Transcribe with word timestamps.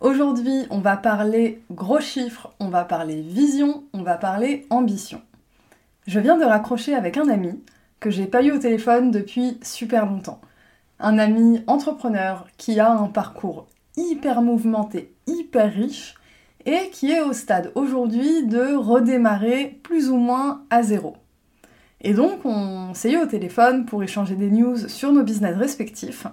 Aujourd'hui, 0.00 0.64
on 0.70 0.78
va 0.78 0.96
parler 0.96 1.62
gros 1.70 2.00
chiffres, 2.00 2.54
on 2.58 2.68
va 2.68 2.84
parler 2.84 3.20
vision, 3.20 3.84
on 3.92 4.02
va 4.02 4.16
parler 4.16 4.66
ambition. 4.70 5.20
Je 6.06 6.18
viens 6.20 6.38
de 6.38 6.44
raccrocher 6.44 6.94
avec 6.94 7.18
un 7.18 7.28
ami 7.28 7.62
que 8.00 8.08
j'ai 8.08 8.24
pas 8.24 8.42
eu 8.42 8.50
au 8.50 8.58
téléphone 8.58 9.10
depuis 9.10 9.58
super 9.62 10.06
longtemps. 10.06 10.40
Un 11.00 11.18
ami 11.18 11.62
entrepreneur 11.66 12.46
qui 12.56 12.80
a 12.80 12.90
un 12.90 13.08
parcours 13.08 13.66
hyper 13.98 14.40
mouvementé, 14.40 15.12
hyper 15.26 15.70
riche 15.70 16.14
et 16.64 16.88
qui 16.92 17.12
est 17.12 17.20
au 17.20 17.34
stade 17.34 17.70
aujourd'hui 17.74 18.46
de 18.46 18.74
redémarrer 18.74 19.80
plus 19.82 20.08
ou 20.08 20.16
moins 20.16 20.62
à 20.70 20.82
zéro. 20.82 21.18
Et 22.00 22.14
donc 22.14 22.46
on 22.46 22.94
s'est 22.94 23.12
eu 23.12 23.18
au 23.18 23.26
téléphone 23.26 23.84
pour 23.84 24.02
échanger 24.02 24.34
des 24.34 24.50
news 24.50 24.88
sur 24.88 25.12
nos 25.12 25.24
business 25.24 25.58
respectifs 25.58 26.26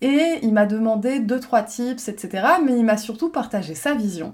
et 0.00 0.38
il 0.42 0.52
m'a 0.52 0.66
demandé 0.66 1.20
deux 1.20 1.40
trois 1.40 1.62
tips, 1.62 2.08
etc. 2.08 2.46
Mais 2.64 2.76
il 2.76 2.84
m'a 2.84 2.96
surtout 2.96 3.30
partagé 3.30 3.74
sa 3.74 3.94
vision. 3.94 4.32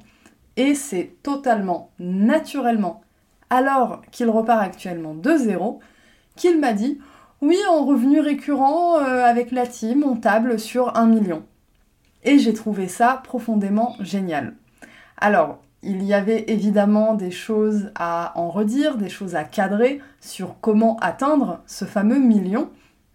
Et 0.57 0.75
c'est 0.75 1.17
totalement 1.23 1.91
naturellement, 1.99 3.02
alors 3.51 4.02
qu'il 4.11 4.29
repart 4.29 4.63
actuellement 4.63 5.15
de 5.15 5.37
zéro, 5.37 5.80
qu'il 6.37 6.59
m'a 6.61 6.73
dit 6.73 6.99
oui, 7.41 7.57
en 7.71 7.87
revenu 7.87 8.21
récurrent 8.21 8.99
euh, 8.99 9.25
avec 9.25 9.51
la 9.51 9.67
team, 9.67 10.05
on 10.05 10.17
table 10.17 10.59
sur 10.59 10.97
un 10.97 11.07
million. 11.07 11.43
Et 12.23 12.39
j'ai 12.39 12.52
trouvé 12.52 12.87
ça 12.87 13.23
profondément 13.24 13.97
génial. 14.01 14.55
Alors, 15.17 15.59
il 15.83 16.02
y 16.05 16.13
avait 16.13 16.45
évidemment 16.49 17.15
des 17.15 17.30
choses 17.30 17.91
à 17.95 18.33
en 18.39 18.51
redire, 18.51 18.99
des 18.99 19.09
choses 19.09 19.37
à 19.37 19.45
cadrer 19.45 20.02
sur 20.21 20.57
comment 20.61 20.99
atteindre 20.99 21.63
ce 21.67 21.87
fameux 21.87 22.19
million. 22.19 22.69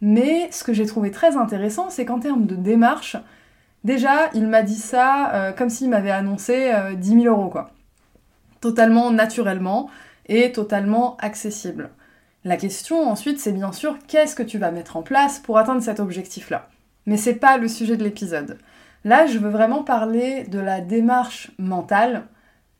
Mais 0.07 0.51
ce 0.51 0.63
que 0.63 0.71
j'ai 0.71 0.85
trouvé 0.85 1.09
très 1.09 1.35
intéressant, 1.35 1.89
c'est 1.89 2.05
qu'en 2.05 2.19
termes 2.19 2.45
de 2.45 2.55
démarche, 2.55 3.17
déjà, 3.83 4.29
il 4.35 4.45
m'a 4.45 4.61
dit 4.61 4.77
ça 4.77 5.33
euh, 5.33 5.51
comme 5.51 5.71
s'il 5.71 5.89
m'avait 5.89 6.11
annoncé 6.11 6.71
10 6.95 7.11
euh, 7.11 7.21
000 7.23 7.35
euros, 7.35 7.49
quoi. 7.49 7.71
Totalement 8.61 9.09
naturellement 9.09 9.89
et 10.27 10.51
totalement 10.51 11.17
accessible. 11.17 11.89
La 12.43 12.55
question 12.55 13.09
ensuite, 13.09 13.39
c'est 13.39 13.51
bien 13.51 13.71
sûr 13.71 13.97
qu'est-ce 14.07 14.35
que 14.35 14.43
tu 14.43 14.59
vas 14.59 14.69
mettre 14.69 14.95
en 14.95 15.01
place 15.01 15.39
pour 15.39 15.57
atteindre 15.57 15.81
cet 15.81 15.99
objectif-là? 15.99 16.69
Mais 17.07 17.17
c'est 17.17 17.33
pas 17.33 17.57
le 17.57 17.67
sujet 17.67 17.97
de 17.97 18.03
l'épisode. 18.03 18.59
Là, 19.05 19.25
je 19.25 19.39
veux 19.39 19.49
vraiment 19.49 19.81
parler 19.81 20.43
de 20.43 20.59
la 20.59 20.81
démarche 20.81 21.49
mentale, 21.57 22.27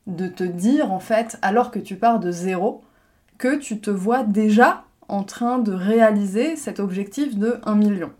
de 0.06 0.28
te 0.28 0.44
dire 0.44 0.92
en 0.92 1.00
fait, 1.00 1.40
alors 1.42 1.72
que 1.72 1.80
tu 1.80 1.96
pars 1.96 2.20
de 2.20 2.30
zéro, 2.30 2.84
que 3.40 3.56
tu 3.56 3.80
te 3.80 3.90
vois 3.90 4.22
déjà 4.22 4.85
en 5.08 5.24
train 5.24 5.60
de 5.60 5.72
réaliser 5.72 6.56
cet 6.56 6.80
objectif 6.80 7.38
de 7.38 7.60
1 7.64 7.76
million. 7.76 8.12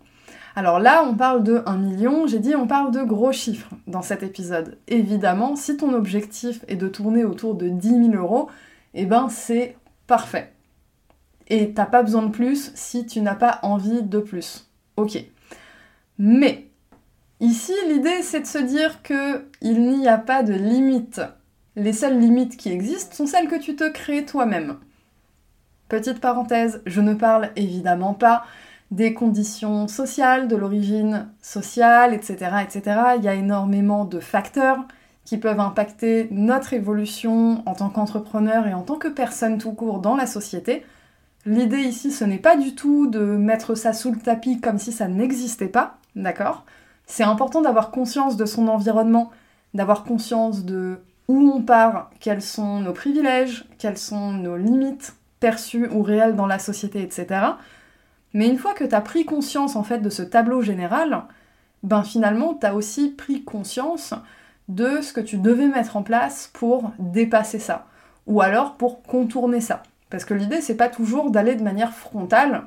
Alors 0.58 0.80
là, 0.80 1.04
on 1.06 1.14
parle 1.14 1.42
de 1.42 1.62
1 1.66 1.76
million, 1.76 2.26
j'ai 2.26 2.38
dit 2.38 2.56
on 2.56 2.66
parle 2.66 2.90
de 2.90 3.02
gros 3.02 3.30
chiffres 3.30 3.68
dans 3.86 4.00
cet 4.00 4.22
épisode. 4.22 4.78
Évidemment, 4.88 5.54
si 5.54 5.76
ton 5.76 5.92
objectif 5.92 6.64
est 6.66 6.76
de 6.76 6.88
tourner 6.88 7.24
autour 7.24 7.54
de 7.54 7.68
10 7.68 8.10
000 8.10 8.14
euros, 8.14 8.48
eh 8.94 9.04
ben 9.04 9.28
c'est 9.28 9.76
parfait. 10.06 10.54
Et 11.48 11.74
t'as 11.74 11.84
pas 11.84 12.02
besoin 12.02 12.22
de 12.22 12.30
plus 12.30 12.72
si 12.74 13.04
tu 13.04 13.20
n'as 13.20 13.34
pas 13.34 13.60
envie 13.62 14.02
de 14.02 14.18
plus. 14.18 14.70
Ok. 14.96 15.18
Mais, 16.18 16.68
ici, 17.40 17.74
l'idée 17.88 18.22
c'est 18.22 18.40
de 18.40 18.46
se 18.46 18.58
dire 18.58 19.02
que 19.02 19.44
il 19.60 19.82
n'y 19.90 20.08
a 20.08 20.16
pas 20.16 20.42
de 20.42 20.54
limite. 20.54 21.20
Les 21.76 21.92
seules 21.92 22.18
limites 22.18 22.56
qui 22.56 22.70
existent 22.72 23.14
sont 23.14 23.26
celles 23.26 23.48
que 23.48 23.60
tu 23.60 23.76
te 23.76 23.86
crées 23.90 24.24
toi-même. 24.24 24.78
Petite 25.88 26.20
parenthèse, 26.20 26.82
je 26.84 27.00
ne 27.00 27.14
parle 27.14 27.50
évidemment 27.54 28.12
pas 28.12 28.44
des 28.90 29.14
conditions 29.14 29.86
sociales, 29.86 30.48
de 30.48 30.56
l'origine 30.56 31.28
sociale, 31.42 32.12
etc., 32.12 32.56
etc. 32.62 33.00
Il 33.18 33.24
y 33.24 33.28
a 33.28 33.34
énormément 33.34 34.04
de 34.04 34.18
facteurs 34.18 34.78
qui 35.24 35.38
peuvent 35.38 35.60
impacter 35.60 36.28
notre 36.30 36.72
évolution 36.72 37.62
en 37.66 37.74
tant 37.74 37.88
qu'entrepreneur 37.88 38.66
et 38.66 38.74
en 38.74 38.82
tant 38.82 38.96
que 38.96 39.08
personne 39.08 39.58
tout 39.58 39.72
court 39.72 40.00
dans 40.00 40.16
la 40.16 40.26
société. 40.26 40.84
L'idée 41.44 41.82
ici, 41.82 42.10
ce 42.10 42.24
n'est 42.24 42.38
pas 42.38 42.56
du 42.56 42.74
tout 42.74 43.08
de 43.08 43.20
mettre 43.20 43.76
ça 43.76 43.92
sous 43.92 44.12
le 44.12 44.18
tapis 44.18 44.60
comme 44.60 44.78
si 44.78 44.90
ça 44.92 45.06
n'existait 45.06 45.68
pas, 45.68 45.98
d'accord? 46.16 46.64
C'est 47.06 47.24
important 47.24 47.60
d'avoir 47.60 47.92
conscience 47.92 48.36
de 48.36 48.44
son 48.44 48.66
environnement, 48.66 49.30
d'avoir 49.74 50.02
conscience 50.02 50.64
de 50.64 50.98
où 51.28 51.52
on 51.52 51.62
part, 51.62 52.10
quels 52.20 52.42
sont 52.42 52.80
nos 52.80 52.92
privilèges, 52.92 53.64
quelles 53.78 53.98
sont 53.98 54.32
nos 54.32 54.56
limites, 54.56 55.14
perçu 55.40 55.88
ou 55.88 56.02
réel 56.02 56.36
dans 56.36 56.46
la 56.46 56.58
société, 56.58 57.02
etc. 57.02 57.40
Mais 58.32 58.48
une 58.48 58.58
fois 58.58 58.74
que 58.74 58.84
tu 58.84 58.94
as 58.94 59.00
pris 59.00 59.24
conscience 59.24 59.76
en 59.76 59.82
fait 59.82 59.98
de 59.98 60.10
ce 60.10 60.22
tableau 60.22 60.62
général, 60.62 61.24
ben 61.82 62.02
finalement 62.02 62.54
tu 62.54 62.66
as 62.66 62.74
aussi 62.74 63.10
pris 63.10 63.44
conscience 63.44 64.14
de 64.68 65.00
ce 65.00 65.12
que 65.12 65.20
tu 65.20 65.38
devais 65.38 65.68
mettre 65.68 65.96
en 65.96 66.02
place 66.02 66.50
pour 66.52 66.92
dépasser 66.98 67.58
ça 67.58 67.86
ou 68.26 68.40
alors 68.40 68.74
pour 68.74 69.02
contourner 69.02 69.60
ça. 69.60 69.82
Parce 70.10 70.24
que 70.24 70.34
l'idée 70.34 70.60
c'est 70.60 70.76
pas 70.76 70.88
toujours 70.88 71.30
d'aller 71.30 71.54
de 71.54 71.62
manière 71.62 71.92
frontale 71.92 72.64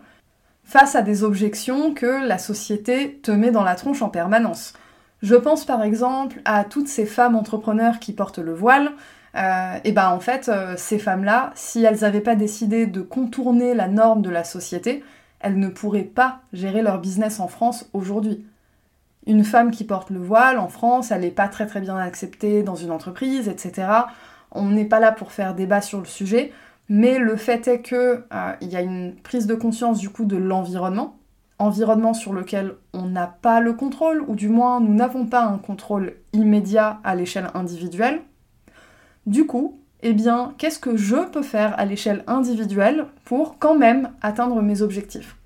face 0.63 0.95
à 0.95 1.01
des 1.01 1.23
objections 1.23 1.93
que 1.93 2.25
la 2.25 2.37
société 2.37 3.19
te 3.23 3.31
met 3.31 3.51
dans 3.51 3.63
la 3.63 3.75
tronche 3.75 4.01
en 4.01 4.09
permanence. 4.09 4.73
Je 5.21 5.35
pense 5.35 5.65
par 5.65 5.83
exemple 5.83 6.41
à 6.45 6.63
toutes 6.63 6.87
ces 6.87 7.05
femmes 7.05 7.35
entrepreneurs 7.35 7.99
qui 7.99 8.13
portent 8.13 8.39
le 8.39 8.53
voile, 8.53 8.93
euh, 9.35 9.79
et 9.83 9.91
ben 9.91 10.09
en 10.09 10.19
fait, 10.19 10.49
euh, 10.49 10.73
ces 10.77 10.99
femmes-là, 10.99 11.51
si 11.55 11.83
elles 11.83 11.99
n'avaient 12.01 12.21
pas 12.21 12.35
décidé 12.35 12.87
de 12.87 13.01
contourner 13.01 13.73
la 13.73 13.87
norme 13.87 14.21
de 14.21 14.29
la 14.29 14.43
société, 14.43 15.03
elles 15.39 15.59
ne 15.59 15.69
pourraient 15.69 16.03
pas 16.03 16.41
gérer 16.53 16.81
leur 16.81 16.99
business 16.99 17.39
en 17.39 17.47
France 17.47 17.89
aujourd'hui. 17.93 18.45
Une 19.27 19.43
femme 19.43 19.71
qui 19.71 19.83
porte 19.83 20.09
le 20.09 20.19
voile 20.19 20.57
en 20.57 20.69
France, 20.69 21.11
elle 21.11 21.21
n'est 21.21 21.31
pas 21.31 21.47
très 21.47 21.67
très 21.67 21.81
bien 21.81 21.97
acceptée 21.97 22.63
dans 22.63 22.75
une 22.75 22.91
entreprise, 22.91 23.47
etc. 23.47 23.87
On 24.51 24.69
n'est 24.69 24.85
pas 24.85 24.99
là 24.99 25.11
pour 25.11 25.31
faire 25.31 25.53
débat 25.53 25.81
sur 25.81 25.99
le 25.99 26.05
sujet, 26.05 26.51
mais 26.89 27.19
le 27.19 27.35
fait 27.35 27.67
est 27.67 27.81
que 27.81 28.23
euh, 28.33 28.53
y 28.61 28.75
a 28.75 28.81
une 28.81 29.15
prise 29.15 29.45
de 29.45 29.53
conscience 29.53 29.99
du 29.99 30.09
coup 30.09 30.25
de 30.25 30.37
l'environnement, 30.37 31.19
environnement 31.59 32.15
sur 32.15 32.33
lequel 32.33 32.75
on 32.93 33.03
n'a 33.03 33.27
pas 33.27 33.59
le 33.59 33.73
contrôle, 33.73 34.23
ou 34.27 34.35
du 34.35 34.49
moins 34.49 34.79
nous 34.79 34.95
n'avons 34.95 35.27
pas 35.27 35.43
un 35.43 35.59
contrôle 35.59 36.15
immédiat 36.33 36.99
à 37.03 37.13
l'échelle 37.13 37.49
individuelle. 37.53 38.21
Du 39.29 39.45
coup, 39.45 39.79
eh 40.01 40.13
bien, 40.13 40.55
qu'est-ce 40.57 40.79
que 40.79 40.97
je 40.97 41.17
peux 41.17 41.43
faire 41.43 41.79
à 41.79 41.85
l'échelle 41.85 42.23
individuelle 42.25 43.05
pour 43.25 43.59
quand 43.59 43.75
même 43.75 44.09
atteindre 44.23 44.59
mes 44.63 44.81
objectifs? 44.81 45.37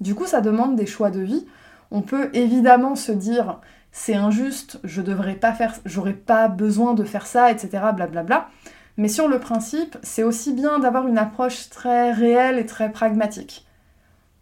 Du 0.00 0.14
coup, 0.14 0.24
ça 0.24 0.40
demande 0.40 0.76
des 0.76 0.86
choix 0.86 1.10
de 1.10 1.18
vie. 1.18 1.44
On 1.90 2.00
peut 2.00 2.30
évidemment 2.32 2.94
se 2.94 3.10
dire 3.10 3.58
c'est 3.90 4.14
injuste, 4.14 4.78
je 4.84 5.02
devrais 5.02 5.34
pas 5.34 5.52
faire, 5.52 5.74
j'aurais 5.84 6.12
pas 6.12 6.46
besoin 6.46 6.94
de 6.94 7.02
faire 7.02 7.26
ça, 7.26 7.50
etc. 7.50 7.92
blablabla. 7.92 8.50
Mais 8.98 9.08
sur 9.08 9.26
le 9.26 9.40
principe, 9.40 9.98
c'est 10.04 10.22
aussi 10.22 10.52
bien 10.52 10.78
d'avoir 10.78 11.08
une 11.08 11.18
approche 11.18 11.70
très 11.70 12.12
réelle 12.12 12.60
et 12.60 12.66
très 12.66 12.92
pragmatique. 12.92 13.66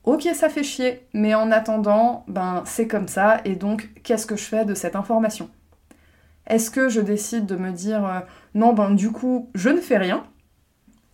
Ok, 0.05 0.29
ça 0.35 0.51
fait 0.51 0.65
chier, 0.65 1.09
mais 1.15 1.35
en 1.35 1.51
attendant, 1.51 2.27
ben 2.29 2.63
c'est 2.67 2.89
comme 2.89 3.09
ça, 3.09 3.41
et 3.47 3.57
donc 3.57 3.89
qu'est-ce 4.03 4.27
que 4.27 4.37
je 4.37 4.45
fais 4.45 4.67
de 4.67 4.75
cette 4.75 4.97
information? 4.97 5.49
Est-ce 6.47 6.71
que 6.71 6.89
je 6.89 7.01
décide 7.01 7.47
de 7.47 7.57
me 7.57 7.71
dire 7.71 8.05
euh, 8.05 8.21
non, 8.55 8.73
ben 8.73 8.91
du 8.91 9.11
coup, 9.11 9.49
je 9.55 9.69
ne 9.69 9.81
fais 9.81 9.99
rien? 9.99 10.25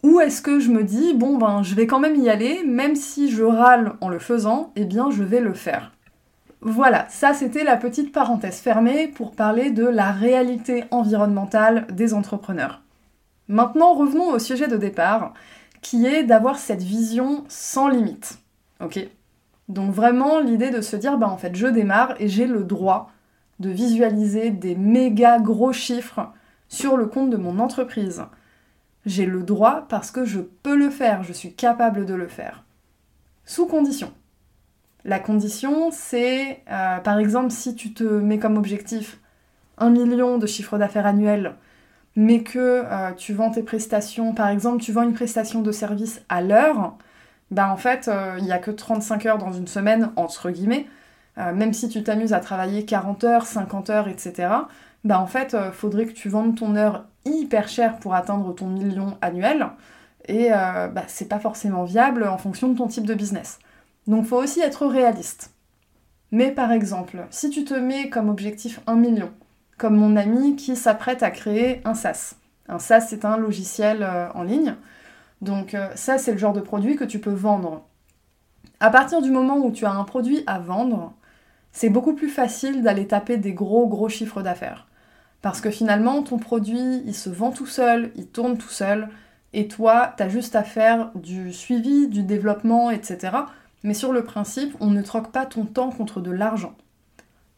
Ou 0.02 0.20
est-ce 0.20 0.42
que 0.42 0.60
je 0.60 0.70
me 0.70 0.84
dis 0.84 1.14
bon, 1.14 1.38
ben 1.38 1.62
je 1.62 1.74
vais 1.74 1.86
quand 1.86 2.00
même 2.00 2.16
y 2.16 2.28
aller, 2.28 2.62
même 2.64 2.96
si 2.96 3.30
je 3.30 3.42
râle 3.42 3.94
en 4.00 4.08
le 4.08 4.18
faisant, 4.18 4.72
eh 4.76 4.84
bien 4.84 5.10
je 5.10 5.22
vais 5.22 5.40
le 5.40 5.54
faire 5.54 5.92
voilà, 6.60 7.06
ça 7.08 7.34
c'était 7.34 7.64
la 7.64 7.76
petite 7.76 8.12
parenthèse 8.12 8.58
fermée 8.58 9.08
pour 9.08 9.32
parler 9.32 9.70
de 9.70 9.84
la 9.84 10.10
réalité 10.10 10.84
environnementale 10.90 11.86
des 11.92 12.14
entrepreneurs. 12.14 12.82
Maintenant, 13.46 13.94
revenons 13.94 14.30
au 14.30 14.38
sujet 14.38 14.68
de 14.68 14.76
départ, 14.76 15.34
qui 15.80 16.06
est 16.06 16.24
d'avoir 16.24 16.58
cette 16.58 16.82
vision 16.82 17.44
sans 17.48 17.88
limite. 17.88 18.38
Ok? 18.80 18.98
Donc 19.68 19.92
vraiment 19.92 20.40
l'idée 20.40 20.70
de 20.70 20.80
se 20.80 20.96
dire, 20.96 21.18
bah 21.18 21.28
en 21.28 21.36
fait, 21.36 21.54
je 21.54 21.66
démarre 21.66 22.14
et 22.18 22.28
j'ai 22.28 22.46
le 22.46 22.64
droit 22.64 23.12
de 23.60 23.70
visualiser 23.70 24.50
des 24.50 24.74
méga 24.74 25.38
gros 25.38 25.72
chiffres 25.72 26.32
sur 26.68 26.96
le 26.96 27.06
compte 27.06 27.30
de 27.30 27.36
mon 27.36 27.58
entreprise. 27.58 28.24
J'ai 29.06 29.26
le 29.26 29.42
droit 29.42 29.86
parce 29.88 30.10
que 30.10 30.24
je 30.24 30.40
peux 30.40 30.76
le 30.76 30.90
faire, 30.90 31.22
je 31.22 31.32
suis 31.32 31.54
capable 31.54 32.06
de 32.06 32.14
le 32.14 32.28
faire. 32.28 32.64
Sous 33.44 33.66
condition. 33.66 34.12
La 35.04 35.18
condition, 35.18 35.90
c'est 35.90 36.62
euh, 36.70 36.98
par 36.98 37.18
exemple 37.18 37.50
si 37.50 37.74
tu 37.74 37.94
te 37.94 38.04
mets 38.04 38.38
comme 38.38 38.58
objectif 38.58 39.18
un 39.78 39.90
million 39.90 40.38
de 40.38 40.46
chiffre 40.46 40.76
d'affaires 40.76 41.06
annuel, 41.06 41.54
mais 42.16 42.42
que 42.42 42.82
euh, 42.84 43.12
tu 43.12 43.32
vends 43.32 43.50
tes 43.50 43.62
prestations, 43.62 44.34
par 44.34 44.48
exemple, 44.48 44.82
tu 44.82 44.92
vends 44.92 45.02
une 45.02 45.14
prestation 45.14 45.62
de 45.62 45.70
service 45.70 46.20
à 46.28 46.42
l'heure, 46.42 46.96
bah 47.50 47.72
en 47.72 47.76
fait, 47.76 48.08
euh, 48.08 48.34
il 48.38 48.44
n'y 48.44 48.52
a 48.52 48.58
que 48.58 48.70
35 48.70 49.26
heures 49.26 49.38
dans 49.38 49.52
une 49.52 49.68
semaine, 49.68 50.10
entre 50.16 50.50
guillemets, 50.50 50.86
euh, 51.38 51.52
même 51.52 51.72
si 51.72 51.88
tu 51.88 52.02
t'amuses 52.02 52.32
à 52.32 52.40
travailler 52.40 52.84
40 52.84 53.24
heures, 53.24 53.46
50 53.46 53.90
heures, 53.90 54.08
etc., 54.08 54.48
bah 55.04 55.20
en 55.20 55.26
fait, 55.26 55.56
faudrait 55.72 56.06
que 56.06 56.12
tu 56.12 56.28
vendes 56.28 56.56
ton 56.56 56.74
heure 56.74 57.04
hyper 57.24 57.68
cher 57.68 57.98
pour 57.98 58.14
atteindre 58.14 58.52
ton 58.52 58.66
million 58.66 59.16
annuel, 59.20 59.68
et 60.26 60.50
bah, 60.50 61.04
c'est 61.06 61.28
pas 61.28 61.38
forcément 61.38 61.84
viable 61.84 62.24
en 62.24 62.36
fonction 62.36 62.68
de 62.68 62.76
ton 62.76 62.88
type 62.88 63.06
de 63.06 63.14
business. 63.14 63.60
Donc 64.08 64.26
faut 64.26 64.42
aussi 64.42 64.60
être 64.60 64.86
réaliste. 64.86 65.52
Mais 66.32 66.50
par 66.50 66.72
exemple, 66.72 67.24
si 67.30 67.48
tu 67.48 67.64
te 67.64 67.74
mets 67.74 68.10
comme 68.10 68.28
objectif 68.28 68.80
1 68.88 68.96
million, 68.96 69.30
comme 69.78 69.96
mon 69.96 70.16
ami 70.16 70.56
qui 70.56 70.76
s'apprête 70.76 71.22
à 71.22 71.30
créer 71.30 71.80
un 71.84 71.94
SaaS. 71.94 72.34
Un 72.68 72.78
SaaS, 72.78 73.06
c'est 73.08 73.24
un 73.24 73.38
logiciel 73.38 74.02
euh, 74.02 74.28
en 74.34 74.42
ligne. 74.42 74.74
Donc 75.40 75.72
euh, 75.74 75.88
ça, 75.94 76.18
c'est 76.18 76.32
le 76.32 76.38
genre 76.38 76.52
de 76.52 76.60
produit 76.60 76.96
que 76.96 77.04
tu 77.04 77.20
peux 77.20 77.32
vendre. 77.32 77.86
À 78.80 78.90
partir 78.90 79.22
du 79.22 79.30
moment 79.30 79.56
où 79.56 79.70
tu 79.70 79.86
as 79.86 79.92
un 79.92 80.04
produit 80.04 80.42
à 80.46 80.58
vendre, 80.58 81.14
c'est 81.78 81.90
beaucoup 81.90 82.14
plus 82.14 82.28
facile 82.28 82.82
d'aller 82.82 83.06
taper 83.06 83.36
des 83.36 83.52
gros 83.52 83.86
gros 83.86 84.08
chiffres 84.08 84.42
d'affaires. 84.42 84.88
Parce 85.42 85.60
que 85.60 85.70
finalement, 85.70 86.24
ton 86.24 86.36
produit, 86.36 87.04
il 87.06 87.14
se 87.14 87.30
vend 87.30 87.52
tout 87.52 87.68
seul, 87.68 88.10
il 88.16 88.26
tourne 88.26 88.58
tout 88.58 88.68
seul, 88.68 89.08
et 89.52 89.68
toi, 89.68 90.12
tu 90.16 90.24
as 90.24 90.28
juste 90.28 90.56
à 90.56 90.64
faire 90.64 91.12
du 91.14 91.52
suivi, 91.52 92.08
du 92.08 92.24
développement, 92.24 92.90
etc. 92.90 93.30
Mais 93.84 93.94
sur 93.94 94.12
le 94.12 94.24
principe, 94.24 94.74
on 94.80 94.88
ne 94.88 95.02
troque 95.02 95.30
pas 95.30 95.46
ton 95.46 95.66
temps 95.66 95.90
contre 95.90 96.20
de 96.20 96.32
l'argent. 96.32 96.74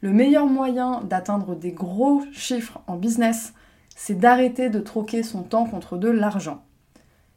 Le 0.02 0.12
meilleur 0.12 0.44
moyen 0.44 1.00
d'atteindre 1.00 1.54
des 1.54 1.72
gros 1.72 2.22
chiffres 2.30 2.82
en 2.88 2.96
business, 2.96 3.54
c'est 3.96 4.18
d'arrêter 4.18 4.68
de 4.68 4.80
troquer 4.80 5.22
son 5.22 5.44
temps 5.44 5.64
contre 5.64 5.96
de 5.96 6.10
l'argent. 6.10 6.62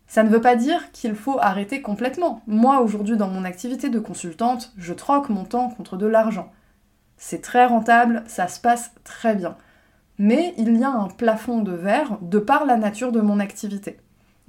Ça 0.05 0.23
ne 0.23 0.29
veut 0.29 0.41
pas 0.41 0.57
dire 0.57 0.91
qu'il 0.91 1.15
faut 1.15 1.39
arrêter 1.39 1.81
complètement. 1.81 2.41
Moi, 2.45 2.81
aujourd'hui, 2.81 3.15
dans 3.15 3.29
mon 3.29 3.45
activité 3.45 3.89
de 3.89 3.99
consultante, 3.99 4.73
je 4.75 4.91
troque 4.91 5.29
mon 5.29 5.45
temps 5.45 5.69
contre 5.69 5.95
de 5.95 6.07
l'argent. 6.07 6.51
C'est 7.25 7.41
très 7.41 7.65
rentable, 7.65 8.25
ça 8.27 8.49
se 8.49 8.59
passe 8.59 8.91
très 9.05 9.33
bien. 9.33 9.55
Mais 10.17 10.53
il 10.57 10.77
y 10.77 10.83
a 10.83 10.91
un 10.91 11.07
plafond 11.07 11.61
de 11.61 11.71
verre 11.71 12.17
de 12.21 12.37
par 12.37 12.65
la 12.65 12.75
nature 12.75 13.13
de 13.13 13.21
mon 13.21 13.39
activité. 13.39 13.97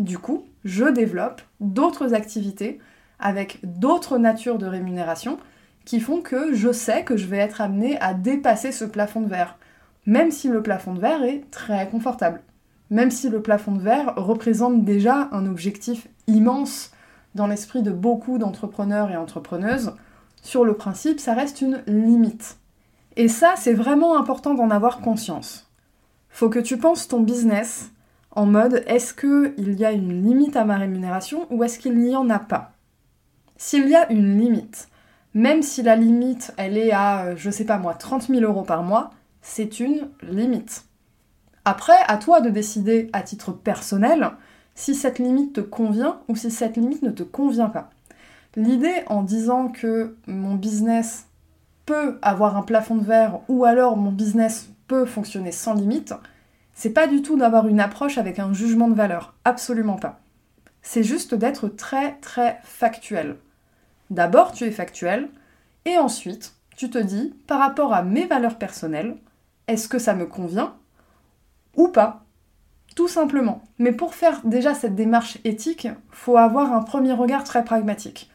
Du 0.01 0.19
coup, 0.19 0.43
je 0.65 0.87
développe 0.87 1.41
d'autres 1.61 2.15
activités 2.15 2.81
avec 3.21 3.61
d'autres 3.63 4.19
natures 4.19 4.59
de 4.59 4.67
rémunération 4.67 5.39
qui 5.85 6.01
font 6.01 6.21
que 6.21 6.53
je 6.53 6.73
sais 6.73 7.05
que 7.05 7.17
je 7.17 7.29
vais 7.29 7.37
être 7.37 7.61
amené 7.61 7.97
à 8.01 8.13
dépasser 8.13 8.73
ce 8.73 8.85
plafond 8.85 9.21
de 9.21 9.29
verre, 9.29 9.57
même 10.05 10.33
si 10.33 10.49
le 10.49 10.61
plafond 10.61 10.95
de 10.95 11.01
verre 11.01 11.23
est 11.23 11.49
très 11.53 11.89
confortable, 11.89 12.43
même 12.91 13.13
si 13.13 13.29
le 13.29 13.41
plafond 13.41 13.77
de 13.77 13.83
verre 13.83 14.15
représente 14.17 14.85
déjà 14.85 15.29
un 15.31 15.47
objectif 15.47 16.09
immense 16.27 16.91
dans 17.37 17.47
l'esprit 17.47 17.83
de 17.83 17.93
beaucoup 17.93 18.37
d'entrepreneurs 18.37 19.13
et 19.13 19.17
entrepreneuses, 19.17 19.95
sur 20.43 20.65
le 20.65 20.75
principe, 20.75 21.21
ça 21.21 21.35
reste 21.35 21.61
une 21.61 21.81
limite. 21.87 22.59
Et 23.17 23.29
ça, 23.29 23.55
c'est 23.57 23.75
vraiment 23.75 24.19
important 24.19 24.55
d'en 24.55 24.71
avoir 24.71 25.01
conscience. 25.01 25.71
Faut 26.29 26.49
que 26.49 26.59
tu 26.59 26.79
penses 26.79 27.07
ton 27.07 27.21
business 27.21 27.93
en 28.33 28.47
mode 28.47 28.83
est-ce 28.87 29.15
qu'il 29.15 29.75
y 29.79 29.85
a 29.85 29.93
une 29.93 30.25
limite 30.25 30.57
à 30.57 30.65
ma 30.65 30.77
rémunération 30.77 31.47
ou 31.51 31.63
est-ce 31.63 31.79
qu'il 31.79 31.97
n'y 31.99 32.17
en 32.17 32.29
a 32.29 32.41
pas? 32.41 32.73
S'il 33.57 33.89
y 33.89 33.95
a 33.95 34.11
une 34.11 34.39
limite, 34.39 34.89
même 35.33 35.63
si 35.63 35.83
la 35.83 35.95
limite, 35.95 36.53
elle 36.57 36.77
est 36.77 36.91
à, 36.91 37.27
euh, 37.27 37.35
je 37.37 37.51
sais 37.51 37.65
pas 37.65 37.79
moi, 37.79 37.95
30 37.95 38.29
000 38.29 38.41
euros 38.41 38.63
par 38.63 38.83
mois, 38.83 39.11
c'est 39.43 39.79
une 39.79 40.09
limite. 40.23 40.85
Après, 41.65 41.97
à 42.09 42.19
toi 42.19 42.41
de 42.41 42.51
décider 42.51 43.09
à 43.13 43.23
titre 43.23 43.53
personnel 43.53 44.33
si 44.75 44.95
cette 44.95 45.21
limite 45.21 45.55
te 45.55 45.61
convient 45.61 46.21
ou 46.29 46.35
si 46.35 46.51
cette 46.51 46.77
limite 46.77 47.03
ne 47.03 47.11
te 47.11 47.23
convient 47.23 47.69
pas. 47.69 47.91
L'idée 48.57 49.03
en 49.07 49.23
disant 49.23 49.69
que 49.69 50.17
mon 50.27 50.55
business 50.55 51.27
peut 51.87 52.19
avoir 52.23 52.57
un 52.57 52.63
plafond 52.63 52.97
de 52.97 53.05
verre 53.05 53.41
ou 53.49 53.65
alors 53.65 53.97
mon 53.97 54.13
business 54.13 54.71
peut 54.87 55.05
fonctionner 55.05 55.53
sans 55.53 55.75
limite, 55.75 56.15
c'est 56.75 56.91
pas 56.91 57.07
du 57.07 57.23
tout 57.23 57.37
d'avoir 57.37 57.69
une 57.69 57.81
approche 57.81 58.19
avec 58.19 58.39
un 58.39 58.53
jugement 58.53 58.89
de 58.89 58.95
valeur, 58.95 59.35
absolument 59.45 59.97
pas. 59.97 60.21
C'est 60.83 61.03
juste 61.03 61.35
d'être 61.35 61.69
très 61.69 62.17
très 62.17 62.59
factuel. 62.65 63.37
D'abord, 64.11 64.53
tu 64.53 64.65
es 64.65 64.71
factuel, 64.71 65.31
et 65.87 65.97
ensuite, 65.97 66.55
tu 66.77 66.91
te 66.91 66.99
dis, 66.99 67.35
par 67.47 67.59
rapport 67.59 67.95
à 67.95 68.03
mes 68.03 68.27
valeurs 68.27 68.59
personnelles, 68.59 69.17
est-ce 69.69 69.89
que 69.89 69.99
ça 69.99 70.15
me 70.15 70.27
convient 70.27 70.75
ou 71.77 71.89
pas? 71.89 72.25
Tout 72.97 73.09
simplement. 73.09 73.63
Mais 73.79 73.93
pour 73.93 74.15
faire 74.15 74.41
déjà 74.45 74.75
cette 74.75 74.95
démarche 74.95 75.39
éthique, 75.45 75.89
faut 76.11 76.37
avoir 76.37 76.73
un 76.73 76.83
premier 76.83 77.13
regard 77.13 77.45
très 77.45 77.65
pragmatique. 77.65 78.31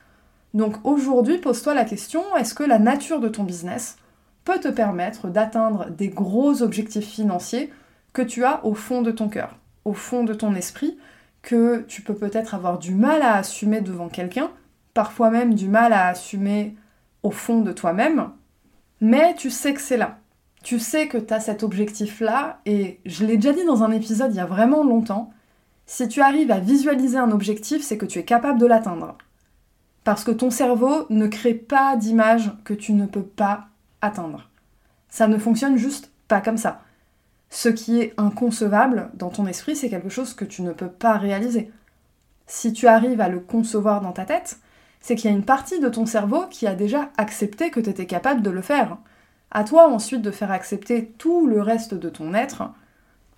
Donc 0.53 0.75
aujourd'hui, 0.83 1.37
pose-toi 1.37 1.73
la 1.73 1.85
question, 1.85 2.23
est-ce 2.35 2.53
que 2.53 2.63
la 2.63 2.79
nature 2.79 3.19
de 3.19 3.29
ton 3.29 3.43
business 3.43 3.97
peut 4.45 4.59
te 4.59 4.67
permettre 4.67 5.27
d'atteindre 5.27 5.89
des 5.91 6.09
gros 6.09 6.61
objectifs 6.63 7.07
financiers 7.07 7.71
que 8.13 8.21
tu 8.21 8.43
as 8.43 8.65
au 8.65 8.73
fond 8.73 9.01
de 9.01 9.11
ton 9.11 9.29
cœur, 9.29 9.57
au 9.85 9.93
fond 9.93 10.23
de 10.23 10.33
ton 10.33 10.55
esprit, 10.55 10.97
que 11.41 11.85
tu 11.87 12.01
peux 12.01 12.15
peut-être 12.15 12.55
avoir 12.55 12.79
du 12.79 12.95
mal 12.95 13.21
à 13.21 13.35
assumer 13.35 13.81
devant 13.81 14.09
quelqu'un, 14.09 14.49
parfois 14.93 15.29
même 15.29 15.53
du 15.53 15.67
mal 15.67 15.93
à 15.93 16.07
assumer 16.07 16.75
au 17.21 17.31
fond 17.31 17.61
de 17.61 17.71
toi-même, 17.71 18.29
mais 19.01 19.35
tu 19.35 19.49
sais 19.49 19.73
que 19.73 19.81
c'est 19.81 19.97
là. 19.97 20.17
Tu 20.63 20.79
sais 20.79 21.07
que 21.07 21.17
tu 21.17 21.33
as 21.33 21.39
cet 21.39 21.63
objectif-là, 21.63 22.59
et 22.65 22.99
je 23.05 23.25
l'ai 23.25 23.37
déjà 23.37 23.53
dit 23.53 23.65
dans 23.65 23.83
un 23.83 23.91
épisode 23.91 24.33
il 24.33 24.37
y 24.37 24.41
a 24.41 24.45
vraiment 24.45 24.83
longtemps, 24.83 25.31
si 25.85 26.07
tu 26.07 26.21
arrives 26.21 26.51
à 26.51 26.59
visualiser 26.59 27.17
un 27.17 27.31
objectif, 27.31 27.81
c'est 27.81 27.97
que 27.97 28.05
tu 28.05 28.19
es 28.19 28.25
capable 28.25 28.59
de 28.59 28.65
l'atteindre. 28.65 29.17
Parce 30.09 30.23
que 30.23 30.31
ton 30.31 30.49
cerveau 30.49 31.05
ne 31.11 31.27
crée 31.27 31.53
pas 31.53 31.95
d'image 31.95 32.51
que 32.63 32.73
tu 32.73 32.93
ne 32.93 33.05
peux 33.05 33.21
pas 33.21 33.67
atteindre. 34.01 34.49
Ça 35.07 35.27
ne 35.27 35.37
fonctionne 35.37 35.77
juste 35.77 36.09
pas 36.27 36.41
comme 36.41 36.57
ça. 36.57 36.81
Ce 37.51 37.69
qui 37.69 38.01
est 38.01 38.15
inconcevable 38.17 39.11
dans 39.13 39.29
ton 39.29 39.45
esprit, 39.45 39.75
c'est 39.75 39.87
quelque 39.87 40.09
chose 40.09 40.33
que 40.33 40.45
tu 40.45 40.63
ne 40.63 40.71
peux 40.71 40.89
pas 40.89 41.19
réaliser. 41.19 41.71
Si 42.47 42.73
tu 42.73 42.87
arrives 42.87 43.21
à 43.21 43.29
le 43.29 43.39
concevoir 43.39 44.01
dans 44.01 44.11
ta 44.11 44.25
tête, 44.25 44.57
c'est 44.99 45.13
qu'il 45.13 45.29
y 45.29 45.33
a 45.33 45.37
une 45.37 45.45
partie 45.45 45.79
de 45.79 45.89
ton 45.89 46.07
cerveau 46.07 46.47
qui 46.49 46.65
a 46.65 46.73
déjà 46.73 47.11
accepté 47.17 47.69
que 47.69 47.79
tu 47.79 47.91
étais 47.91 48.07
capable 48.07 48.41
de 48.41 48.49
le 48.49 48.63
faire. 48.63 48.97
À 49.51 49.63
toi 49.63 49.87
ensuite 49.87 50.23
de 50.23 50.31
faire 50.31 50.49
accepter 50.49 51.13
tout 51.19 51.45
le 51.45 51.61
reste 51.61 51.93
de 51.93 52.09
ton 52.09 52.33
être, 52.33 52.63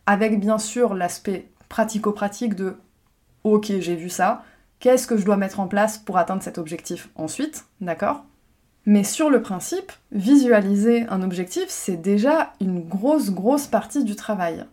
avec 0.05 0.39
bien 0.39 0.57
sûr 0.57 0.93
l'aspect 0.93 1.49
pratico-pratique 1.67 2.55
de 2.55 2.77
ok 3.43 3.73
j'ai 3.81 3.97
vu 3.97 4.07
ça, 4.07 4.45
qu'est-ce 4.81 5.07
que 5.07 5.15
je 5.15 5.23
dois 5.23 5.37
mettre 5.37 5.61
en 5.61 5.67
place 5.67 5.97
pour 5.97 6.17
atteindre 6.17 6.43
cet 6.43 6.57
objectif 6.57 7.09
ensuite, 7.15 7.63
d'accord? 7.79 8.25
Mais 8.85 9.03
sur 9.03 9.29
le 9.29 9.41
principe, 9.41 9.91
visualiser 10.11 11.05
un 11.07 11.21
objectif, 11.21 11.65
c'est 11.69 12.01
déjà 12.01 12.53
une 12.59 12.81
grosse 12.81 13.29
grosse 13.29 13.67
partie 13.67 14.03
du 14.03 14.15
travail. 14.15 14.65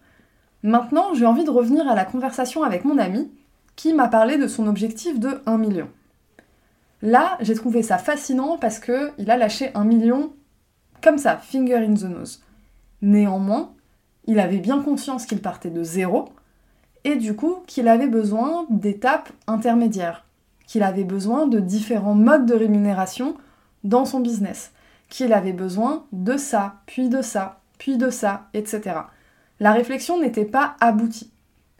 Maintenant, 0.62 1.14
j'ai 1.14 1.26
envie 1.26 1.44
de 1.44 1.50
revenir 1.50 1.86
à 1.86 1.94
la 1.94 2.06
conversation 2.06 2.64
avec 2.64 2.84
mon 2.84 2.98
ami 2.98 3.30
qui 3.76 3.92
m'a 3.92 4.08
parlé 4.08 4.38
de 4.38 4.48
son 4.48 4.66
objectif 4.66 5.20
de 5.20 5.40
1 5.46 5.58
million. 5.58 5.88
Là, 7.02 7.36
j'ai 7.40 7.54
trouvé 7.54 7.82
ça 7.82 7.98
fascinant 7.98 8.58
parce 8.58 8.80
que 8.80 9.12
il 9.18 9.30
a 9.30 9.36
lâché 9.36 9.70
un 9.74 9.84
million 9.84 10.32
comme 11.02 11.18
ça, 11.18 11.36
finger 11.36 11.76
in 11.76 11.94
the 11.94 12.04
nose. 12.04 12.42
Néanmoins, 13.02 13.72
il 14.24 14.40
avait 14.40 14.58
bien 14.58 14.82
conscience 14.82 15.26
qu'il 15.26 15.40
partait 15.40 15.70
de 15.70 15.84
zéro 15.84 16.30
et 17.04 17.16
du 17.16 17.34
coup 17.34 17.62
qu'il 17.66 17.88
avait 17.88 18.08
besoin 18.08 18.66
d'étapes 18.70 19.30
intermédiaires, 19.46 20.24
qu'il 20.66 20.82
avait 20.82 21.04
besoin 21.04 21.46
de 21.46 21.60
différents 21.60 22.14
modes 22.14 22.46
de 22.46 22.54
rémunération 22.54 23.36
dans 23.84 24.04
son 24.04 24.20
business, 24.20 24.72
qu'il 25.08 25.32
avait 25.32 25.52
besoin 25.52 26.04
de 26.12 26.36
ça, 26.36 26.76
puis 26.86 27.08
de 27.08 27.22
ça, 27.22 27.60
puis 27.78 27.96
de 27.96 28.10
ça, 28.10 28.48
etc. 28.54 29.00
La 29.60 29.72
réflexion 29.72 30.20
n'était 30.20 30.44
pas 30.44 30.76
aboutie. 30.80 31.32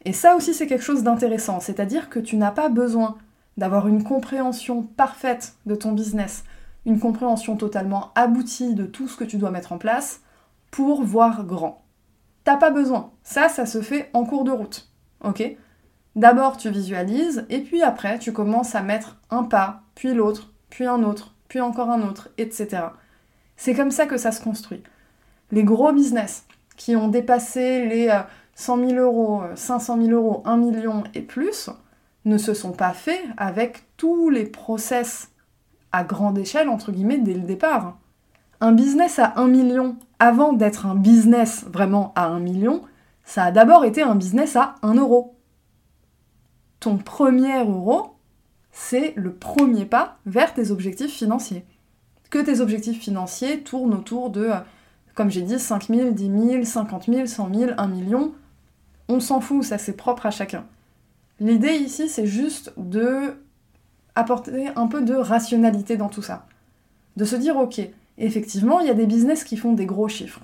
Et 0.04 0.12
ça 0.12 0.36
aussi 0.36 0.54
c'est 0.54 0.66
quelque 0.66 0.84
chose 0.84 1.02
d'intéressant, 1.02 1.60
c'est-à-dire 1.60 2.08
que 2.08 2.18
tu 2.18 2.36
n'as 2.36 2.52
pas 2.52 2.68
besoin 2.68 3.16
d'avoir 3.56 3.88
une 3.88 4.04
compréhension 4.04 4.82
parfaite 4.82 5.54
de 5.66 5.74
ton 5.74 5.92
business, 5.92 6.44
une 6.86 7.00
compréhension 7.00 7.56
totalement 7.56 8.12
aboutie 8.14 8.74
de 8.74 8.86
tout 8.86 9.08
ce 9.08 9.16
que 9.16 9.24
tu 9.24 9.36
dois 9.36 9.50
mettre 9.50 9.72
en 9.72 9.78
place 9.78 10.20
pour 10.70 11.02
voir 11.02 11.44
grand. 11.44 11.82
T'as 12.44 12.56
pas 12.56 12.70
besoin. 12.70 13.10
Ça, 13.24 13.48
ça 13.48 13.66
se 13.66 13.82
fait 13.82 14.10
en 14.14 14.24
cours 14.24 14.44
de 14.44 14.50
route. 14.50 14.87
Ok 15.24 15.56
D'abord, 16.16 16.56
tu 16.56 16.70
visualises, 16.70 17.46
et 17.48 17.60
puis 17.60 17.82
après, 17.82 18.18
tu 18.18 18.32
commences 18.32 18.74
à 18.74 18.82
mettre 18.82 19.18
un 19.30 19.44
pas, 19.44 19.82
puis 19.94 20.14
l'autre, 20.14 20.52
puis 20.68 20.84
un 20.84 21.04
autre, 21.04 21.34
puis 21.46 21.60
encore 21.60 21.90
un 21.90 22.02
autre, 22.02 22.30
etc. 22.38 22.86
C'est 23.56 23.74
comme 23.74 23.92
ça 23.92 24.06
que 24.06 24.16
ça 24.16 24.32
se 24.32 24.42
construit. 24.42 24.82
Les 25.52 25.62
gros 25.62 25.92
business 25.92 26.44
qui 26.76 26.96
ont 26.96 27.08
dépassé 27.08 27.86
les 27.86 28.12
100 28.54 28.78
euh, 28.82 28.88
000 28.88 29.00
euros, 29.00 29.42
500 29.54 30.02
000 30.02 30.10
euros, 30.10 30.42
1 30.44 30.56
million 30.56 31.04
et 31.14 31.22
plus, 31.22 31.70
ne 32.24 32.38
se 32.38 32.54
sont 32.54 32.72
pas 32.72 32.92
faits 32.92 33.24
avec 33.36 33.84
tous 33.96 34.30
les 34.30 34.44
process 34.44 35.30
à 35.92 36.04
grande 36.04 36.38
échelle, 36.38 36.68
entre 36.68 36.92
guillemets, 36.92 37.18
dès 37.18 37.34
le 37.34 37.40
départ. 37.40 37.98
Un 38.60 38.72
business 38.72 39.18
à 39.18 39.34
1 39.36 39.46
million, 39.46 39.96
avant 40.18 40.52
d'être 40.52 40.86
un 40.86 40.94
business 40.94 41.64
vraiment 41.68 42.12
à 42.16 42.26
1 42.26 42.40
million, 42.40 42.82
ça 43.28 43.44
a 43.44 43.52
d'abord 43.52 43.84
été 43.84 44.00
un 44.00 44.14
business 44.14 44.56
à 44.56 44.76
1 44.80 44.94
euro. 44.94 45.36
Ton 46.80 46.96
premier 46.96 47.58
euro, 47.62 48.14
c'est 48.72 49.12
le 49.16 49.34
premier 49.34 49.84
pas 49.84 50.16
vers 50.24 50.54
tes 50.54 50.70
objectifs 50.70 51.12
financiers. 51.12 51.66
Que 52.30 52.38
tes 52.38 52.60
objectifs 52.60 53.02
financiers 53.02 53.60
tournent 53.60 53.92
autour 53.92 54.30
de, 54.30 54.48
comme 55.14 55.30
j'ai 55.30 55.42
dit, 55.42 55.58
5 55.58 55.88
000, 55.88 56.10
10 56.12 56.24
000, 56.52 56.64
50 56.64 57.04
000, 57.04 57.26
100 57.26 57.54
000, 57.54 57.72
1 57.76 57.88
million. 57.88 58.32
On 59.08 59.20
s'en 59.20 59.42
fout, 59.42 59.62
ça 59.62 59.76
c'est 59.76 59.92
propre 59.92 60.24
à 60.24 60.30
chacun. 60.30 60.64
L'idée 61.38 61.74
ici, 61.74 62.08
c'est 62.08 62.26
juste 62.26 62.72
de 62.78 63.36
apporter 64.14 64.68
un 64.74 64.86
peu 64.86 65.02
de 65.02 65.14
rationalité 65.14 65.98
dans 65.98 66.08
tout 66.08 66.22
ça. 66.22 66.46
De 67.18 67.26
se 67.26 67.36
dire, 67.36 67.58
ok, 67.58 67.78
effectivement, 68.16 68.80
il 68.80 68.86
y 68.86 68.90
a 68.90 68.94
des 68.94 69.06
business 69.06 69.44
qui 69.44 69.58
font 69.58 69.74
des 69.74 69.84
gros 69.84 70.08
chiffres. 70.08 70.40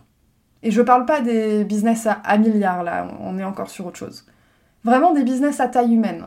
Et 0.65 0.71
je 0.71 0.81
parle 0.81 1.05
pas 1.05 1.21
des 1.21 1.63
business 1.63 2.09
à, 2.09 2.39
milliards, 2.39 2.83
là, 2.83 3.07
on 3.21 3.39
est 3.39 3.45
encore 3.45 3.69
sur 3.69 3.87
autre 3.87 3.99
chose. 3.99 4.25
Vraiment 4.83 5.13
des 5.13 5.23
business 5.23 5.61
à 5.61 5.69
taille 5.69 5.95
humaine. 5.95 6.27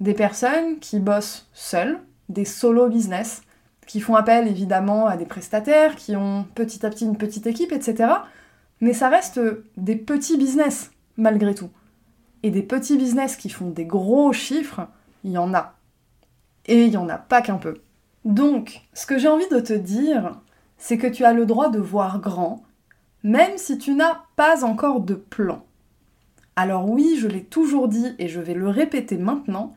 Des 0.00 0.14
personnes 0.14 0.78
qui 0.80 0.98
bossent 0.98 1.46
seules, 1.52 2.00
des 2.30 2.46
solo 2.46 2.88
business, 2.88 3.42
qui 3.86 4.00
font 4.00 4.16
appel 4.16 4.48
évidemment 4.48 5.06
à 5.06 5.18
des 5.18 5.26
prestataires, 5.26 5.94
qui 5.94 6.16
ont 6.16 6.46
petit 6.54 6.86
à 6.86 6.90
petit 6.90 7.04
une 7.04 7.18
petite 7.18 7.46
équipe, 7.46 7.72
etc. 7.72 8.10
Mais 8.80 8.94
ça 8.94 9.10
reste 9.10 9.38
des 9.76 9.96
petits 9.96 10.38
business, 10.38 10.90
malgré 11.18 11.54
tout. 11.54 11.70
Et 12.42 12.50
des 12.50 12.62
petits 12.62 12.96
business 12.96 13.36
qui 13.36 13.50
font 13.50 13.68
des 13.68 13.84
gros 13.84 14.32
chiffres, 14.32 14.88
il 15.22 15.32
y 15.32 15.38
en 15.38 15.52
a. 15.52 15.74
Et 16.64 16.84
il 16.84 16.90
n'y 16.90 16.96
en 16.96 17.10
a 17.10 17.18
pas 17.18 17.42
qu'un 17.42 17.58
peu. 17.58 17.82
Donc, 18.24 18.80
ce 18.94 19.04
que 19.04 19.18
j'ai 19.18 19.28
envie 19.28 19.48
de 19.50 19.60
te 19.60 19.74
dire, 19.74 20.40
c'est 20.78 20.96
que 20.96 21.06
tu 21.06 21.26
as 21.26 21.34
le 21.34 21.44
droit 21.44 21.68
de 21.68 21.78
voir 21.78 22.20
grand, 22.20 22.62
même 23.22 23.56
si 23.56 23.78
tu 23.78 23.94
n'as 23.94 24.22
pas 24.36 24.64
encore 24.64 25.00
de 25.00 25.14
plan. 25.14 25.64
Alors 26.56 26.88
oui, 26.90 27.16
je 27.18 27.28
l'ai 27.28 27.44
toujours 27.44 27.88
dit 27.88 28.14
et 28.18 28.28
je 28.28 28.40
vais 28.40 28.54
le 28.54 28.68
répéter 28.68 29.16
maintenant, 29.16 29.76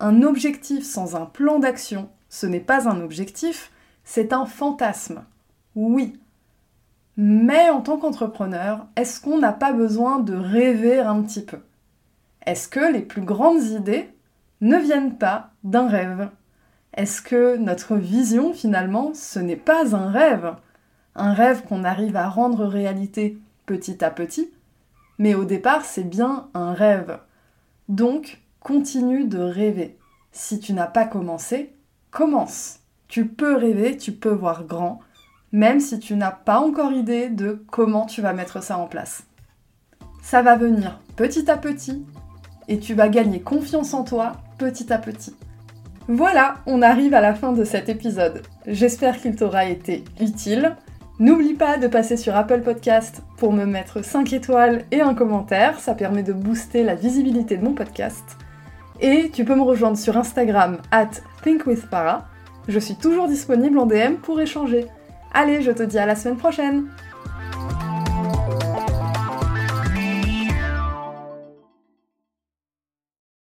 un 0.00 0.22
objectif 0.22 0.84
sans 0.84 1.16
un 1.16 1.26
plan 1.26 1.58
d'action, 1.58 2.08
ce 2.28 2.46
n'est 2.46 2.60
pas 2.60 2.88
un 2.88 3.00
objectif, 3.00 3.72
c'est 4.04 4.32
un 4.32 4.46
fantasme. 4.46 5.24
Oui. 5.74 6.18
Mais 7.16 7.68
en 7.70 7.80
tant 7.80 7.98
qu'entrepreneur, 7.98 8.86
est-ce 8.96 9.20
qu'on 9.20 9.38
n'a 9.38 9.52
pas 9.52 9.72
besoin 9.72 10.20
de 10.20 10.34
rêver 10.34 11.00
un 11.00 11.22
petit 11.22 11.44
peu? 11.44 11.58
Est-ce 12.46 12.68
que 12.68 12.92
les 12.92 13.02
plus 13.02 13.22
grandes 13.22 13.62
idées 13.62 14.08
ne 14.60 14.76
viennent 14.76 15.18
pas 15.18 15.50
d'un 15.64 15.88
rêve? 15.88 16.30
Est-ce 16.94 17.20
que 17.20 17.56
notre 17.56 17.96
vision, 17.96 18.52
finalement, 18.52 19.12
ce 19.14 19.38
n'est 19.38 19.56
pas 19.56 19.94
un 19.94 20.10
rêve? 20.10 20.54
Un 21.20 21.34
rêve 21.34 21.64
qu'on 21.64 21.82
arrive 21.82 22.16
à 22.16 22.28
rendre 22.28 22.64
réalité 22.64 23.38
petit 23.66 24.04
à 24.04 24.10
petit 24.10 24.52
Mais 25.18 25.34
au 25.34 25.44
départ, 25.44 25.84
c'est 25.84 26.08
bien 26.08 26.48
un 26.54 26.72
rêve. 26.72 27.18
Donc, 27.88 28.40
continue 28.60 29.24
de 29.24 29.40
rêver. 29.40 29.98
Si 30.30 30.60
tu 30.60 30.72
n'as 30.72 30.86
pas 30.86 31.06
commencé, 31.06 31.74
commence. 32.12 32.78
Tu 33.08 33.26
peux 33.26 33.56
rêver, 33.56 33.96
tu 33.96 34.12
peux 34.12 34.30
voir 34.30 34.62
grand, 34.62 35.00
même 35.50 35.80
si 35.80 35.98
tu 35.98 36.14
n'as 36.14 36.30
pas 36.30 36.60
encore 36.60 36.92
idée 36.92 37.30
de 37.30 37.64
comment 37.68 38.06
tu 38.06 38.22
vas 38.22 38.32
mettre 38.32 38.62
ça 38.62 38.78
en 38.78 38.86
place. 38.86 39.24
Ça 40.22 40.42
va 40.42 40.54
venir 40.54 41.00
petit 41.16 41.50
à 41.50 41.56
petit 41.56 42.06
et 42.68 42.78
tu 42.78 42.94
vas 42.94 43.08
gagner 43.08 43.40
confiance 43.40 43.92
en 43.92 44.04
toi 44.04 44.36
petit 44.56 44.92
à 44.92 44.98
petit. 44.98 45.34
Voilà, 46.06 46.58
on 46.66 46.80
arrive 46.80 47.14
à 47.14 47.20
la 47.20 47.34
fin 47.34 47.52
de 47.52 47.64
cet 47.64 47.88
épisode. 47.88 48.42
J'espère 48.68 49.20
qu'il 49.20 49.34
t'aura 49.34 49.64
été 49.64 50.04
utile. 50.20 50.76
N'oublie 51.20 51.54
pas 51.54 51.78
de 51.78 51.88
passer 51.88 52.16
sur 52.16 52.36
Apple 52.36 52.60
Podcast 52.60 53.22
pour 53.38 53.52
me 53.52 53.64
mettre 53.64 54.04
5 54.04 54.32
étoiles 54.32 54.84
et 54.92 55.00
un 55.00 55.14
commentaire, 55.14 55.80
ça 55.80 55.94
permet 55.94 56.22
de 56.22 56.32
booster 56.32 56.84
la 56.84 56.94
visibilité 56.94 57.56
de 57.56 57.64
mon 57.64 57.72
podcast. 57.72 58.36
Et 59.00 59.28
tu 59.30 59.44
peux 59.44 59.56
me 59.56 59.62
rejoindre 59.62 59.98
sur 59.98 60.16
Instagram 60.16 60.78
at 60.92 61.10
thinkwithpara. 61.42 62.28
Je 62.68 62.78
suis 62.78 62.94
toujours 62.94 63.26
disponible 63.26 63.80
en 63.80 63.86
DM 63.86 64.14
pour 64.22 64.40
échanger. 64.40 64.86
Allez, 65.34 65.60
je 65.60 65.72
te 65.72 65.82
dis 65.82 65.98
à 65.98 66.06
la 66.06 66.14
semaine 66.14 66.36
prochaine 66.36 66.86